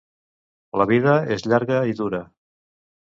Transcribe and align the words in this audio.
La 0.81 0.87
vida 0.93 1.13
és 1.37 1.45
llarga 1.53 1.83
i 1.93 1.97
dura. 2.01 2.23